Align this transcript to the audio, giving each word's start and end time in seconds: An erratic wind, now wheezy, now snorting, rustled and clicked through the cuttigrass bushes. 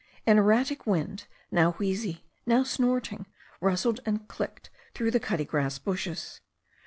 An 0.25 0.39
erratic 0.39 0.87
wind, 0.87 1.27
now 1.51 1.73
wheezy, 1.73 2.25
now 2.47 2.63
snorting, 2.63 3.27
rustled 3.59 3.99
and 4.03 4.27
clicked 4.27 4.71
through 4.95 5.11
the 5.11 5.19
cuttigrass 5.19 5.77
bushes. 5.77 6.41